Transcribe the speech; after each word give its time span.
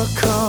wanna 0.00 0.14
come. 0.14 0.39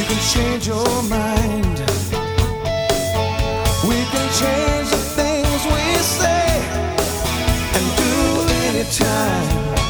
You 0.00 0.06
can 0.06 0.18
change 0.32 0.66
your 0.66 1.02
mind. 1.10 1.78
We 3.86 3.98
can 4.12 4.28
change 4.40 4.88
the 4.88 5.02
things 5.18 5.60
we 5.66 5.84
say 6.00 6.46
and 7.76 7.84
do 7.98 8.14
anytime. 8.68 9.89